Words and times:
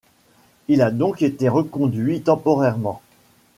Il 0.67 0.81
a 0.81 0.89
donc 0.89 1.21
été 1.21 1.47
reconduit 1.47 2.23
temporairement. 2.23 3.03